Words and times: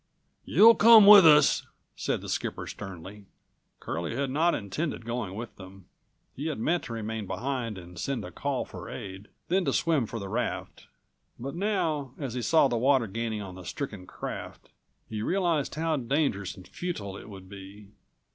"You'll 0.45 0.73
come 0.73 1.05
with 1.05 1.27
us," 1.27 1.67
said 1.95 2.21
the 2.21 2.27
skipper 2.27 2.65
sternly. 2.65 3.27
Curlie 3.79 4.15
had 4.15 4.31
not 4.31 4.55
intended 4.55 5.05
going 5.05 5.35
with 5.35 5.55
them. 5.57 5.85
He 6.35 6.47
had 6.47 6.57
meant 6.57 6.85
to 6.85 6.93
remain 6.93 7.27
behind 7.27 7.77
and 7.77 7.99
send 7.99 8.25
a 8.25 8.31
call 8.31 8.65
for 8.65 8.89
aid, 8.89 9.27
then 9.47 9.63
to 9.65 9.71
swim 9.73 10.07
for 10.07 10.17
the 10.17 10.27
raft. 10.27 10.87
But 11.39 11.53
now, 11.53 12.15
as 12.17 12.33
he 12.33 12.41
saw 12.41 12.67
the 12.67 12.77
water 12.77 13.05
gaining 13.05 13.43
on 13.43 13.53
the 13.53 13.63
stricken 13.63 14.07
craft, 14.07 14.69
he 15.07 15.21
realized 15.21 15.75
how 15.75 15.97
dangerous 15.97 16.55
and 16.55 16.67
futile 16.67 17.15
it 17.15 17.29
would 17.29 17.47
be. 17.47 17.89